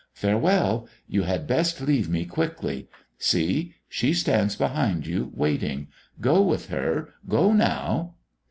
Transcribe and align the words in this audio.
Farewell! 0.15 0.87
You 1.07 1.21
had 1.21 1.45
best 1.45 1.79
leave 1.79 2.09
me 2.09 2.25
quickly. 2.25 2.89
See! 3.19 3.75
She 3.87 4.13
stands 4.15 4.55
behind 4.55 5.05
you, 5.05 5.31
waiting. 5.35 5.89
Go 6.19 6.41
with 6.41 6.69
her! 6.69 7.13
Go 7.29 7.53
now...!" 7.53 8.15